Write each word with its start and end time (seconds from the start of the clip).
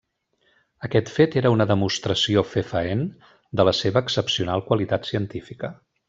Aquest 0.87 1.11
fet 1.17 1.35
era 1.41 1.51
una 1.57 1.67
demostració 1.73 2.43
fefaent 2.55 3.03
de 3.61 3.67
la 3.69 3.75
seva 3.83 4.03
excepcional 4.05 4.65
qualitat 4.71 5.11
científica. 5.15 5.71